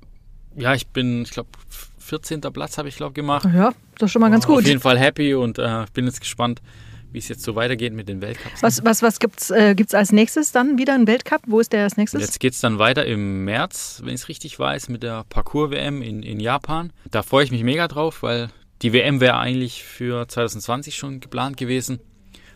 ja, 0.57 0.73
ich 0.73 0.87
bin, 0.87 1.21
ich 1.21 1.31
glaube, 1.31 1.49
14. 2.05 2.41
Platz 2.41 2.77
habe 2.77 2.87
ich, 2.87 2.95
glaube 2.95 3.13
gemacht. 3.13 3.47
Ja, 3.53 3.73
das 3.97 4.07
ist 4.07 4.11
schon 4.11 4.21
mal 4.21 4.31
ganz 4.31 4.45
gut. 4.45 4.59
Auf 4.59 4.67
jeden 4.67 4.79
Fall 4.79 4.97
happy 4.99 5.33
und 5.33 5.59
äh, 5.59 5.85
bin 5.93 6.05
jetzt 6.05 6.19
gespannt, 6.19 6.61
wie 7.11 7.19
es 7.19 7.27
jetzt 7.29 7.43
so 7.43 7.55
weitergeht 7.55 7.93
mit 7.93 8.09
den 8.09 8.21
Weltcups. 8.21 8.61
Was, 8.61 8.83
was, 8.83 9.01
was 9.01 9.19
gibt 9.19 9.41
es 9.41 9.49
äh, 9.49 9.73
gibt's 9.73 9.93
als 9.93 10.11
nächstes 10.11 10.51
dann 10.51 10.77
wieder 10.77 10.93
einen 10.93 11.07
Weltcup? 11.07 11.41
Wo 11.47 11.59
ist 11.59 11.71
der 11.73 11.83
als 11.83 11.97
nächstes? 11.97 12.21
Jetzt 12.21 12.39
geht 12.39 12.53
es 12.53 12.59
dann 12.59 12.77
weiter 12.77 13.05
im 13.05 13.45
März, 13.45 14.01
wenn 14.03 14.13
ich 14.13 14.21
es 14.21 14.29
richtig 14.29 14.59
weiß, 14.59 14.89
mit 14.89 15.01
der 15.01 15.23
Parcours-WM 15.29 16.01
in, 16.01 16.23
in 16.23 16.39
Japan. 16.39 16.91
Da 17.09 17.23
freue 17.23 17.45
ich 17.45 17.51
mich 17.51 17.63
mega 17.63 17.87
drauf, 17.87 18.21
weil 18.21 18.49
die 18.81 18.91
WM 18.93 19.21
wäre 19.21 19.37
eigentlich 19.37 19.83
für 19.83 20.27
2020 20.27 20.95
schon 20.95 21.21
geplant 21.21 21.57
gewesen, 21.57 21.99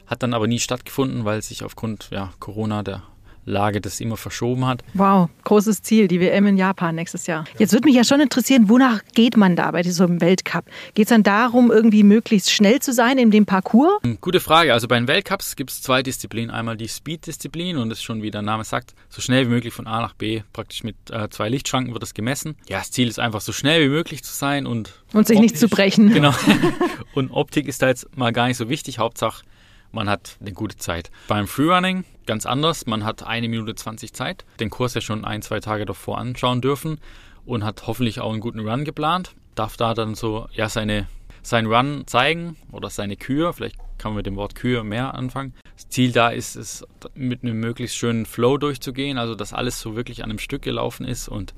hat 0.05 0.23
dann 0.23 0.33
aber 0.33 0.47
nie 0.47 0.59
stattgefunden, 0.59 1.23
weil 1.23 1.41
sich 1.41 1.63
aufgrund 1.63 2.09
ja, 2.11 2.33
Corona 2.39 2.83
der 2.83 3.03
Lage 3.49 3.81
das 3.81 3.99
immer 3.99 4.17
verschoben 4.17 4.65
hat. 4.65 4.83
Wow, 4.93 5.29
großes 5.43 5.81
Ziel, 5.81 6.07
die 6.07 6.19
WM 6.19 6.47
in 6.47 6.57
Japan 6.57 6.95
nächstes 6.95 7.27
Jahr. 7.27 7.45
Jetzt 7.57 7.73
würde 7.73 7.87
mich 7.87 7.95
ja 7.95 8.03
schon 8.03 8.21
interessieren, 8.21 8.69
wonach 8.69 9.01
geht 9.13 9.35
man 9.35 9.55
da 9.55 9.71
bei 9.71 9.81
diesem 9.81 10.21
Weltcup? 10.21 10.65
Geht 10.93 11.07
es 11.07 11.09
dann 11.09 11.23
darum, 11.23 11.71
irgendwie 11.71 12.03
möglichst 12.03 12.51
schnell 12.51 12.79
zu 12.79 12.93
sein 12.93 13.17
in 13.17 13.31
dem 13.31 13.45
Parcours? 13.45 13.91
Hm, 14.03 14.19
gute 14.21 14.39
Frage. 14.39 14.73
Also 14.73 14.87
bei 14.87 14.97
den 14.97 15.07
Weltcups 15.07 15.55
gibt 15.55 15.71
es 15.71 15.81
zwei 15.81 16.03
Disziplinen. 16.03 16.51
Einmal 16.51 16.77
die 16.77 16.87
Speed-Disziplin 16.87 17.77
und 17.77 17.89
das 17.89 17.99
ist 17.99 18.03
schon, 18.03 18.21
wie 18.21 18.31
der 18.31 18.41
Name 18.41 18.63
sagt, 18.63 18.93
so 19.09 19.21
schnell 19.21 19.45
wie 19.47 19.49
möglich 19.49 19.73
von 19.73 19.87
A 19.87 20.01
nach 20.01 20.13
B. 20.13 20.41
Praktisch 20.53 20.83
mit 20.83 20.95
äh, 21.11 21.29
zwei 21.29 21.49
Lichtschranken 21.49 21.93
wird 21.93 22.03
das 22.03 22.13
gemessen. 22.13 22.55
Ja, 22.67 22.79
das 22.79 22.91
Ziel 22.91 23.07
ist 23.07 23.19
einfach 23.19 23.41
so 23.41 23.51
schnell 23.51 23.83
wie 23.85 23.89
möglich 23.89 24.23
zu 24.23 24.33
sein 24.33 24.65
und. 24.65 24.93
Und 25.13 25.27
sich 25.27 25.37
optisch, 25.37 25.51
nicht 25.51 25.59
zu 25.59 25.67
brechen. 25.67 26.13
Genau. 26.19 26.33
und 27.13 27.31
Optik 27.31 27.67
ist 27.67 27.81
da 27.81 27.87
jetzt 27.87 28.17
mal 28.17 28.33
gar 28.33 28.47
nicht 28.47 28.57
so 28.57 28.67
wichtig. 28.67 28.99
Hauptsache, 28.99 29.43
man 29.91 30.09
hat 30.09 30.37
eine 30.39 30.53
gute 30.53 30.77
Zeit. 30.77 31.11
Beim 31.27 31.47
Freerunning 31.47 32.05
ganz 32.25 32.45
anders. 32.45 32.85
Man 32.85 33.05
hat 33.05 33.23
eine 33.23 33.49
Minute 33.49 33.73
20 33.73 34.13
Zeit, 34.13 34.45
den 34.59 34.69
Kurs 34.69 34.93
ja 34.93 35.01
schon 35.01 35.25
ein, 35.25 35.41
zwei 35.41 35.59
Tage 35.59 35.85
davor 35.85 36.19
anschauen 36.19 36.61
dürfen 36.61 36.99
und 37.45 37.63
hat 37.63 37.87
hoffentlich 37.87 38.19
auch 38.21 38.31
einen 38.31 38.41
guten 38.41 38.59
Run 38.59 38.85
geplant. 38.85 39.33
Darf 39.55 39.77
da 39.77 39.95
dann 39.95 40.13
so 40.13 40.47
ja 40.53 40.69
seine 40.69 41.07
seinen 41.41 41.67
Run 41.71 42.03
zeigen 42.05 42.55
oder 42.71 42.89
seine 42.89 43.17
Kür. 43.17 43.53
Vielleicht 43.53 43.77
kann 43.97 44.11
man 44.11 44.17
mit 44.17 44.25
dem 44.25 44.35
Wort 44.35 44.55
Kür 44.55 44.83
mehr 44.83 45.15
anfangen. 45.15 45.53
Das 45.75 45.89
Ziel 45.89 46.11
da 46.11 46.29
ist 46.29 46.55
es, 46.55 46.85
mit 47.15 47.43
einem 47.43 47.59
möglichst 47.59 47.97
schönen 47.97 48.25
Flow 48.25 48.57
durchzugehen, 48.57 49.17
also 49.17 49.35
dass 49.35 49.53
alles 49.53 49.79
so 49.79 49.95
wirklich 49.95 50.23
an 50.23 50.29
einem 50.29 50.39
Stück 50.39 50.61
gelaufen 50.61 51.05
ist 51.05 51.27
und 51.27 51.53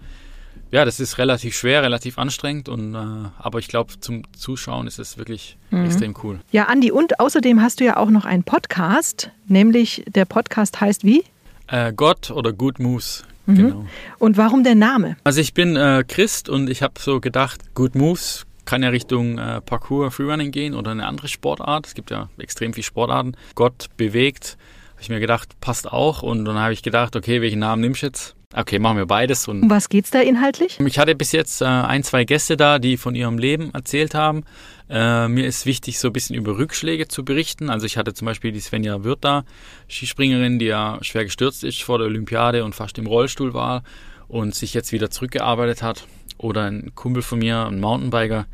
ja, 0.72 0.86
das 0.86 1.00
ist 1.00 1.18
relativ 1.18 1.56
schwer, 1.56 1.84
relativ 1.84 2.18
anstrengend, 2.18 2.70
und, 2.70 2.96
äh, 2.96 2.98
aber 3.38 3.60
ich 3.60 3.68
glaube, 3.68 3.94
zum 4.00 4.24
Zuschauen 4.34 4.88
ist 4.88 5.00
es 5.00 5.18
wirklich 5.18 5.58
mhm. 5.70 5.86
extrem 5.86 6.16
cool. 6.24 6.40
Ja, 6.52 6.66
Andi, 6.66 6.92
und 6.92 7.20
außerdem 7.20 7.62
hast 7.62 7.80
du 7.80 7.84
ja 7.84 7.98
auch 7.98 8.10
noch 8.10 8.26
einen 8.26 8.44
Podcast, 8.44 9.32
nämlich 9.48 10.04
der 10.08 10.26
Podcast 10.26 10.80
heißt 10.80 11.04
wie? 11.04 11.24
Äh, 11.68 11.94
Gott 11.94 12.32
oder 12.32 12.54
Good 12.54 12.80
Moves. 12.80 13.24
Mhm. 13.46 13.56
Genau. 13.56 13.86
Und 14.20 14.38
warum 14.38 14.64
der 14.64 14.76
Name? 14.76 15.18
Also 15.24 15.42
ich 15.42 15.54
bin 15.54 15.76
äh, 15.76 16.04
Christ 16.08 16.50
und 16.50 16.70
ich 16.70 16.82
habe 16.82 16.94
so 17.00 17.20
gedacht, 17.20 17.74
Good 17.74 17.96
Moves 17.96 18.46
kann 18.66 18.84
ja 18.84 18.90
Richtung 18.90 19.38
äh, 19.38 19.60
Parkour, 19.62 20.12
Freerunning 20.12 20.52
gehen 20.52 20.76
oder 20.76 20.92
eine 20.92 21.06
andere 21.06 21.28
Sportart. 21.28 21.88
Es 21.88 21.94
gibt 21.94 22.12
ja 22.12 22.30
extrem 22.38 22.74
viele 22.74 22.84
Sportarten. 22.84 23.36
Gott 23.56 23.88
bewegt, 23.98 24.58
habe 25.02 25.06
ich 25.06 25.10
mir 25.10 25.20
gedacht, 25.20 25.60
passt 25.60 25.92
auch. 25.92 26.22
Und 26.22 26.46
dann 26.46 26.60
habe 26.60 26.74
ich 26.74 26.84
gedacht, 26.84 27.16
okay, 27.16 27.42
welchen 27.42 27.58
Namen 27.58 27.82
nimmst 27.82 28.04
du 28.04 28.06
jetzt? 28.06 28.36
Okay, 28.54 28.78
machen 28.78 28.98
wir 28.98 29.08
beides. 29.08 29.48
Und 29.48 29.64
um 29.64 29.70
was 29.70 29.90
geht's 29.90 30.12
da 30.12 30.20
inhaltlich? 30.20 30.80
Ich 30.80 31.00
hatte 31.00 31.16
bis 31.16 31.32
jetzt 31.32 31.62
äh, 31.62 31.66
ein, 31.66 32.04
zwei 32.04 32.24
Gäste 32.24 32.56
da, 32.56 32.78
die 32.78 32.98
von 32.98 33.16
ihrem 33.16 33.40
Leben 33.40 33.74
erzählt 33.74 34.14
haben. 34.14 34.44
Äh, 34.90 35.28
mir 35.28 35.48
ist 35.48 35.66
wichtig, 35.66 35.98
so 35.98 36.10
ein 36.10 36.14
bisschen 36.14 36.36
über 36.36 36.56
Rückschläge 36.60 37.08
zu 37.08 37.26
berichten. 37.26 37.72
Also 37.72 37.88
ich 37.88 37.98
hatte 37.98 38.14
zum 38.14 38.28
Beispiel 38.28 38.52
die 38.52 38.60
Svenja 38.60 39.04
Wirth 39.04 39.24
da, 39.24 39.44
Skispringerin, 39.90 40.60
die 40.60 40.66
ja 40.66 41.00
schwer 41.02 41.24
gestürzt 41.24 41.64
ist 41.64 41.82
vor 41.82 41.98
der 41.98 42.06
Olympiade 42.06 42.64
und 42.64 42.76
fast 42.76 43.00
im 43.00 43.08
Rollstuhl 43.08 43.56
war 43.56 43.82
und 44.28 44.54
sich 44.54 44.76
jetzt 44.76 44.92
wieder 44.92 45.10
zurückgearbeitet 45.10 45.82
hat. 45.82 46.06
Oder 46.38 46.66
ein 46.66 46.92
Kumpel 46.94 47.24
von 47.24 47.40
mir, 47.40 47.66
ein 47.66 47.80
Mountainbiker, 47.80 48.46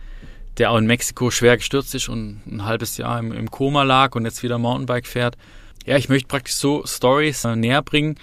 der 0.60 0.72
auch 0.72 0.78
in 0.78 0.86
Mexiko 0.86 1.30
schwer 1.30 1.58
gestürzt 1.58 1.94
ist 1.94 2.08
und 2.08 2.42
ein 2.48 2.64
halbes 2.64 2.96
Jahr 2.96 3.20
im, 3.20 3.34
im 3.34 3.52
Koma 3.52 3.84
lag 3.84 4.16
und 4.16 4.24
jetzt 4.24 4.44
wieder 4.44 4.58
Mountainbike 4.58 5.08
fährt. 5.08 5.36
Ja, 5.88 5.96
ich 5.96 6.10
möchte 6.10 6.28
praktisch 6.28 6.56
so 6.56 6.86
Stories 6.86 7.46
äh, 7.46 7.56
näher 7.56 7.82
bringen, 7.82 8.16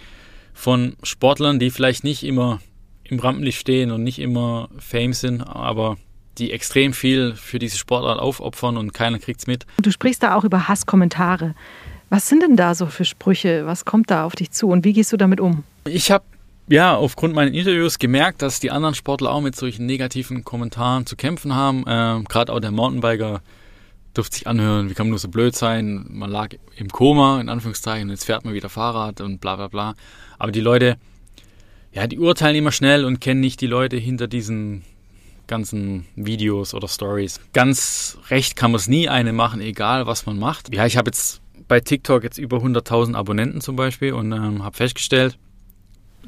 von 0.52 0.96
Sportlern, 1.02 1.58
die 1.58 1.70
vielleicht 1.70 2.04
nicht 2.04 2.22
immer 2.22 2.60
im 3.04 3.18
Rampenlicht 3.18 3.58
stehen 3.58 3.90
und 3.90 4.04
nicht 4.04 4.18
immer 4.18 4.68
Fame 4.78 5.14
sind, 5.14 5.40
aber 5.40 5.96
die 6.36 6.52
extrem 6.52 6.92
viel 6.92 7.34
für 7.34 7.58
diese 7.58 7.78
Sportart 7.78 8.20
aufopfern 8.20 8.76
und 8.76 8.92
keiner 8.92 9.18
kriegt 9.18 9.40
es 9.40 9.46
mit. 9.46 9.64
Du 9.80 9.90
sprichst 9.90 10.22
da 10.22 10.34
auch 10.34 10.44
über 10.44 10.68
Hasskommentare. 10.68 11.54
Was 12.10 12.28
sind 12.28 12.42
denn 12.42 12.56
da 12.56 12.74
so 12.74 12.84
für 12.86 13.06
Sprüche? 13.06 13.64
Was 13.64 13.86
kommt 13.86 14.10
da 14.10 14.24
auf 14.24 14.36
dich 14.36 14.50
zu 14.50 14.68
und 14.68 14.84
wie 14.84 14.92
gehst 14.92 15.10
du 15.12 15.16
damit 15.16 15.40
um? 15.40 15.64
Ich 15.86 16.10
habe 16.10 16.24
ja 16.68 16.94
aufgrund 16.94 17.34
meiner 17.34 17.50
Interviews 17.50 17.98
gemerkt, 17.98 18.42
dass 18.42 18.60
die 18.60 18.72
anderen 18.72 18.94
Sportler 18.94 19.32
auch 19.32 19.40
mit 19.40 19.56
solchen 19.56 19.86
negativen 19.86 20.44
Kommentaren 20.44 21.06
zu 21.06 21.16
kämpfen 21.16 21.54
haben. 21.54 21.84
Ähm, 21.88 22.24
Gerade 22.24 22.52
auch 22.52 22.60
der 22.60 22.72
Mountainbiker 22.72 23.40
durfte 24.14 24.36
sich 24.36 24.46
anhören, 24.46 24.88
wie 24.88 24.94
kann 24.94 25.06
man 25.06 25.10
nur 25.10 25.18
so 25.18 25.28
blöd 25.28 25.54
sein, 25.54 26.06
man 26.08 26.30
lag 26.30 26.50
im 26.76 26.88
Koma, 26.88 27.40
in 27.40 27.48
Anführungszeichen, 27.48 28.08
jetzt 28.10 28.24
fährt 28.24 28.44
man 28.44 28.54
wieder 28.54 28.68
Fahrrad 28.68 29.20
und 29.20 29.40
bla 29.40 29.56
bla 29.56 29.68
bla. 29.68 29.94
Aber 30.38 30.52
die 30.52 30.60
Leute, 30.60 30.96
ja, 31.92 32.06
die 32.06 32.18
urteilen 32.18 32.56
immer 32.56 32.72
schnell 32.72 33.04
und 33.04 33.20
kennen 33.20 33.40
nicht 33.40 33.60
die 33.60 33.66
Leute 33.66 33.96
hinter 33.96 34.26
diesen 34.26 34.84
ganzen 35.46 36.06
Videos 36.16 36.74
oder 36.74 36.88
Stories. 36.88 37.40
Ganz 37.52 38.18
recht 38.30 38.56
kann 38.56 38.70
man 38.70 38.78
es 38.78 38.88
nie 38.88 39.08
eine 39.08 39.32
machen, 39.32 39.60
egal 39.60 40.06
was 40.06 40.26
man 40.26 40.38
macht. 40.38 40.74
Ja, 40.74 40.86
ich 40.86 40.96
habe 40.96 41.08
jetzt 41.08 41.42
bei 41.68 41.80
TikTok 41.80 42.22
jetzt 42.22 42.38
über 42.38 42.58
100.000 42.58 43.14
Abonnenten 43.14 43.60
zum 43.60 43.76
Beispiel 43.76 44.12
und 44.12 44.32
ähm, 44.32 44.64
habe 44.64 44.76
festgestellt, 44.76 45.38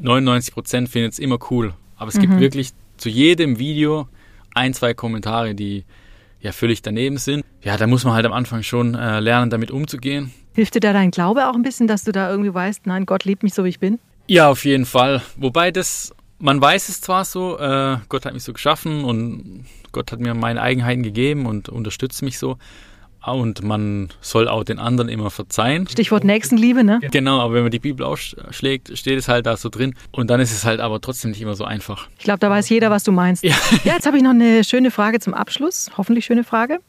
99% 0.03 0.89
finden 0.89 1.09
es 1.09 1.19
immer 1.19 1.39
cool. 1.51 1.75
Aber 1.97 2.09
es 2.09 2.17
mhm. 2.17 2.23
gibt 2.23 2.41
wirklich 2.41 2.71
zu 2.97 3.09
jedem 3.09 3.59
Video 3.59 4.09
ein, 4.55 4.75
zwei 4.75 4.95
Kommentare, 4.95 5.55
die 5.55 5.85
ja 6.47 6.53
völlig 6.53 6.81
daneben 6.81 7.19
sind. 7.19 7.45
Ja, 7.63 7.77
da 7.77 7.87
muss 7.87 8.05
man 8.05 8.15
halt 8.15 8.25
am 8.25 8.33
Anfang 8.33 8.63
schon 8.63 8.95
äh, 8.95 9.21
lernen, 9.21 9.51
damit 9.51 9.71
umzugehen. 9.71 10.33
Hilft 10.55 10.75
dir 10.75 10.81
da 10.81 10.93
dein 10.93 11.11
Glaube 11.11 11.49
auch 11.49 11.55
ein 11.55 11.63
bisschen, 11.63 11.87
dass 11.87 12.05
du 12.05 12.13
da 12.13 12.31
irgendwie 12.31 12.55
weißt, 12.55 12.87
nein, 12.87 13.05
Gott 13.05 13.25
liebt 13.25 13.43
mich 13.43 13.53
so, 13.53 13.65
wie 13.65 13.69
ich 13.69 13.81
bin? 13.81 13.99
Ja, 14.27 14.49
auf 14.49 14.65
jeden 14.65 14.87
Fall. 14.87 15.21
Wobei 15.37 15.71
das, 15.71 16.15
man 16.39 16.61
weiß 16.61 16.89
es 16.89 17.01
zwar 17.01 17.25
so, 17.25 17.59
äh, 17.59 17.99
Gott 18.09 18.25
hat 18.25 18.33
mich 18.33 18.45
so 18.45 18.53
geschaffen 18.53 19.05
und 19.05 19.67
Gott 19.93 20.13
hat 20.13 20.21
mir 20.21 20.35
meine 20.35 20.63
Eigenheiten 20.63 21.03
gegeben 21.03 21.47
und 21.47 21.69
unterstützt 21.69 22.23
mich 22.23 22.39
so. 22.39 22.57
Und 23.33 23.63
man 23.63 24.09
soll 24.21 24.49
auch 24.49 24.65
den 24.65 24.79
anderen 24.79 25.09
immer 25.09 25.31
verzeihen. 25.31 25.87
Stichwort 25.89 26.25
Nächstenliebe, 26.25 26.85
ne? 26.85 27.01
Genau, 27.11 27.41
aber 27.41 27.55
wenn 27.55 27.63
man 27.63 27.71
die 27.71 27.79
Bibel 27.79 28.05
aufschlägt, 28.05 28.97
steht 28.97 29.19
es 29.19 29.29
halt 29.29 29.47
da 29.47 29.57
so 29.57 29.69
drin. 29.69 29.95
Und 30.13 30.31
dann 30.31 30.41
ist 30.41 30.53
es 30.53 30.65
halt 30.65 30.81
aber 30.81 31.01
trotzdem 31.01 31.31
nicht 31.33 31.41
immer 31.41 31.55
so 31.55 31.65
einfach. 31.65 32.09
Ich 32.19 32.25
glaube, 32.25 32.39
da 32.39 32.51
weiß 32.51 32.69
jeder, 32.69 32.91
was 32.91 33.05
du 33.05 33.13
meinst. 33.13 33.43
Ja, 33.43 33.55
ja 33.85 33.95
jetzt 33.95 34.07
habe 34.07 34.17
ich 34.17 34.23
noch 34.23 34.31
eine 34.31 34.65
schöne 34.65 34.91
Frage 34.91 35.21
zum 35.21 35.35
Abschluss. 35.35 35.91
Hoffentlich 35.97 36.25
schöne 36.25 36.45
Frage. 36.45 36.81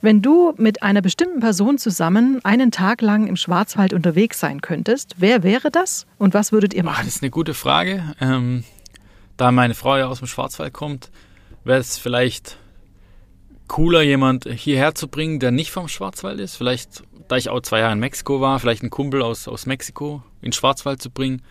Wenn 0.00 0.22
du 0.22 0.54
mit 0.56 0.82
einer 0.84 1.02
bestimmten 1.02 1.40
Person 1.40 1.76
zusammen 1.76 2.40
einen 2.44 2.70
Tag 2.70 3.02
lang 3.02 3.26
im 3.26 3.34
Schwarzwald 3.34 3.92
unterwegs 3.92 4.38
sein 4.38 4.60
könntest, 4.60 5.16
wer 5.18 5.42
wäre 5.42 5.72
das 5.72 6.06
und 6.18 6.34
was 6.34 6.52
würdet 6.52 6.72
ihr 6.72 6.84
machen? 6.84 7.04
das 7.04 7.16
ist 7.16 7.22
eine 7.22 7.30
gute 7.30 7.52
Frage. 7.52 8.14
Ähm, 8.20 8.62
da 9.36 9.50
meine 9.50 9.74
Frau 9.74 9.96
ja 9.96 10.06
aus 10.06 10.18
dem 10.18 10.28
Schwarzwald 10.28 10.72
kommt, 10.72 11.10
wäre 11.64 11.80
es 11.80 11.98
vielleicht 11.98 12.58
cooler, 13.68 14.02
jemand 14.02 14.44
hierher 14.44 14.94
zu 14.94 15.08
bringen, 15.08 15.40
der 15.40 15.50
nicht 15.50 15.70
vom 15.70 15.88
Schwarzwald 15.88 16.40
ist. 16.40 16.56
Vielleicht, 16.56 17.02
da 17.28 17.36
ich 17.36 17.48
auch 17.48 17.60
zwei 17.60 17.80
Jahre 17.80 17.92
in 17.92 18.00
Mexiko 18.00 18.40
war, 18.40 18.58
vielleicht 18.58 18.82
einen 18.82 18.90
Kumpel 18.90 19.22
aus, 19.22 19.48
aus 19.48 19.66
Mexiko 19.66 20.22
in 20.40 20.52
Schwarzwald 20.52 21.00
zu 21.00 21.10
bringen 21.10 21.42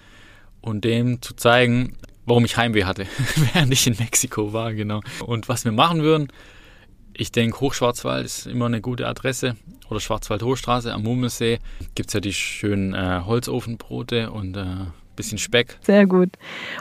und 0.62 0.84
dem 0.84 1.22
zu 1.22 1.36
zeigen, 1.36 1.98
warum 2.26 2.46
ich 2.46 2.58
Heimweh 2.58 2.84
hatte, 2.84 3.06
während 3.54 3.72
ich 3.72 3.88
in 3.88 3.96
Mexiko 3.98 4.54
war, 4.54 4.74
genau. 4.74 5.02
Und 5.26 5.48
was 5.48 5.66
wir 5.66 5.72
machen 5.72 6.02
würden, 6.02 6.28
ich 7.14 7.32
denke, 7.32 7.62
Hochschwarzwald 7.62 8.26
ist 8.26 8.46
immer 8.46 8.68
eine 8.68 8.82
gute 8.82 9.08
Adresse. 9.08 9.56
Oder 9.90 10.00
Schwarzwald-Hochstraße 10.00 10.94
am 10.94 11.04
Mummelsee 11.04 11.60
gibt 11.96 12.10
es 12.10 12.14
ja 12.14 12.20
die 12.20 12.34
schönen 12.34 12.94
äh, 12.94 13.22
Holzofenbrote 13.26 14.32
und 14.32 14.56
äh, 14.58 14.66
bisschen 15.18 15.38
Speck. 15.38 15.78
Sehr 15.82 16.06
gut. 16.06 16.30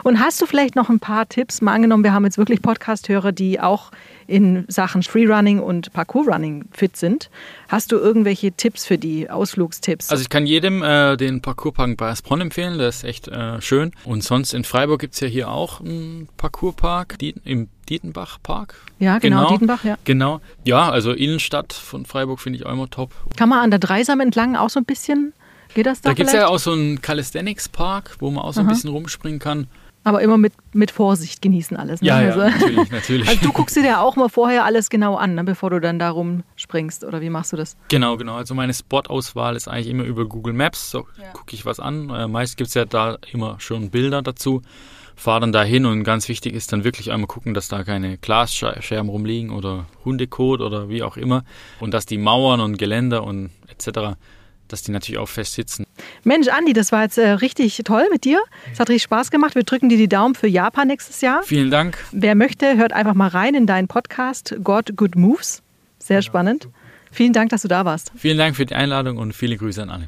Und 0.03 0.21
hast 0.21 0.41
du 0.41 0.45
vielleicht 0.45 0.77
noch 0.77 0.89
ein 0.89 0.99
paar 0.99 1.27
Tipps? 1.27 1.61
Mal 1.61 1.73
angenommen, 1.73 2.05
wir 2.05 2.13
haben 2.13 2.23
jetzt 2.23 2.37
wirklich 2.37 2.61
Podcast-Hörer, 2.61 3.33
die 3.33 3.59
auch 3.59 3.91
in 4.27 4.65
Sachen 4.67 5.03
Freerunning 5.03 5.59
und 5.59 5.91
Parkour-Running 5.93 6.65
fit 6.71 6.95
sind. 6.97 7.29
Hast 7.69 7.91
du 7.91 7.97
irgendwelche 7.97 8.51
Tipps 8.51 8.85
für 8.85 8.97
die, 8.97 9.29
Ausflugstipps? 9.29 10.09
Also 10.09 10.21
ich 10.21 10.29
kann 10.29 10.45
jedem 10.45 10.83
äh, 10.83 11.17
den 11.17 11.41
Parkourpark 11.41 11.97
bei 11.97 12.09
Aspron 12.09 12.41
empfehlen, 12.41 12.77
der 12.77 12.89
ist 12.89 13.03
echt 13.03 13.27
äh, 13.27 13.61
schön. 13.61 13.91
Und 14.03 14.23
sonst 14.23 14.53
in 14.53 14.63
Freiburg 14.63 14.99
gibt 14.99 15.15
es 15.15 15.21
ja 15.21 15.27
hier 15.27 15.49
auch 15.49 15.79
einen 15.79 16.27
Parkourpark 16.37 17.17
im 17.21 17.69
Dietenbach-Park. 17.89 18.75
Ja, 18.99 19.19
genau, 19.19 19.37
genau, 19.37 19.49
Dietenbach, 19.51 19.83
ja. 19.85 19.97
Genau. 20.03 20.41
Ja, 20.65 20.89
also 20.89 21.13
Innenstadt 21.13 21.73
von 21.73 22.05
Freiburg 22.05 22.39
finde 22.39 22.59
ich 22.59 22.65
auch 22.65 22.73
immer 22.73 22.89
top. 22.89 23.11
Kann 23.37 23.49
man 23.49 23.59
an 23.59 23.71
der 23.71 23.79
Dreisam 23.79 24.19
entlang 24.19 24.55
auch 24.55 24.69
so 24.69 24.79
ein 24.79 24.85
bisschen 24.85 25.33
Geht 25.73 25.85
das 25.85 26.01
da? 26.01 26.09
Da 26.09 26.13
gibt 26.13 26.27
es 26.27 26.33
ja 26.33 26.47
auch 26.47 26.59
so 26.59 26.71
einen 26.71 27.01
Calisthenics-Park, 27.01 28.17
wo 28.19 28.31
man 28.31 28.43
auch 28.43 28.53
so 28.53 28.61
ein 28.61 28.67
bisschen 28.67 28.89
rumspringen 28.89 29.39
kann. 29.39 29.67
Aber 30.07 30.21
immer 30.21 30.37
mit, 30.37 30.53
mit 30.71 30.89
Vorsicht 30.89 31.41
genießen 31.41 31.75
alles. 31.75 32.01
Ne? 32.01 32.07
Ja, 32.07 32.21
ja, 32.21 32.27
also, 32.29 32.39
natürlich, 32.39 32.91
natürlich. 32.91 33.27
Also 33.27 33.41
du 33.41 33.51
guckst 33.51 33.75
dir 33.75 33.83
ja 33.83 33.99
auch 33.99 34.15
mal 34.15 34.29
vorher 34.29 34.63
alles 34.63 34.89
genau 34.89 35.15
an, 35.15 35.35
ne, 35.35 35.43
bevor 35.43 35.69
du 35.69 35.81
dann 35.81 35.99
da 35.99 36.11
rumspringst. 36.11 37.03
Oder 37.03 37.19
wie 37.19 37.29
machst 37.29 37.51
du 37.51 37.57
das? 37.57 37.75
Genau, 37.89 38.15
genau. 38.15 38.35
Also 38.35 38.55
meine 38.55 38.73
Spot-Auswahl 38.73 39.57
ist 39.57 39.67
eigentlich 39.67 39.89
immer 39.89 40.05
über 40.05 40.25
Google 40.25 40.53
Maps. 40.53 40.91
So 40.91 41.07
ja. 41.21 41.31
gucke 41.33 41.53
ich 41.53 41.65
was 41.65 41.81
an. 41.81 42.09
Äh, 42.09 42.29
meist 42.29 42.55
gibt 42.55 42.69
es 42.69 42.73
ja 42.73 42.85
da 42.85 43.17
immer 43.33 43.59
schon 43.59 43.89
Bilder 43.89 44.21
dazu. 44.21 44.61
Fahre 45.17 45.41
dann 45.41 45.51
da 45.51 45.63
hin 45.63 45.85
und 45.85 46.05
ganz 46.05 46.29
wichtig 46.29 46.53
ist 46.53 46.71
dann 46.71 46.85
wirklich 46.85 47.11
einmal 47.11 47.27
gucken, 47.27 47.53
dass 47.53 47.67
da 47.67 47.83
keine 47.83 48.17
Glasscherben 48.17 49.09
rumliegen 49.09 49.49
oder 49.49 49.87
Hundekot 50.05 50.61
oder 50.61 50.87
wie 50.87 51.03
auch 51.03 51.17
immer. 51.17 51.43
Und 51.81 51.93
dass 51.93 52.05
die 52.05 52.17
Mauern 52.17 52.61
und 52.61 52.77
Geländer 52.77 53.25
und 53.25 53.49
etc 53.67 54.15
dass 54.67 54.83
die 54.83 54.91
natürlich 54.91 55.19
auch 55.19 55.29
fest 55.29 55.53
sitzen. 55.53 55.85
Mensch, 56.23 56.47
Andi, 56.47 56.73
das 56.73 56.91
war 56.91 57.03
jetzt 57.03 57.17
äh, 57.17 57.29
richtig 57.29 57.81
toll 57.83 58.07
mit 58.11 58.23
dir. 58.23 58.39
Es 58.71 58.79
hat 58.79 58.89
richtig 58.89 59.03
Spaß 59.03 59.31
gemacht. 59.31 59.55
Wir 59.55 59.63
drücken 59.63 59.89
dir 59.89 59.97
die 59.97 60.09
Daumen 60.09 60.35
für 60.35 60.47
Japan 60.47 60.87
nächstes 60.87 61.21
Jahr. 61.21 61.43
Vielen 61.43 61.71
Dank. 61.71 61.97
Wer 62.11 62.35
möchte, 62.35 62.77
hört 62.77 62.93
einfach 62.93 63.13
mal 63.13 63.29
rein 63.29 63.55
in 63.55 63.65
deinen 63.65 63.87
Podcast 63.87 64.55
God 64.63 64.95
Good 64.95 65.15
Moves. 65.15 65.63
Sehr 65.99 66.21
spannend. 66.21 66.69
Vielen 67.11 67.33
Dank, 67.33 67.49
dass 67.49 67.63
du 67.63 67.67
da 67.67 67.85
warst. 67.85 68.11
Vielen 68.15 68.37
Dank 68.37 68.55
für 68.55 68.65
die 68.65 68.75
Einladung 68.75 69.17
und 69.17 69.33
viele 69.33 69.57
Grüße 69.57 69.81
an 69.81 69.89
alle. 69.89 70.07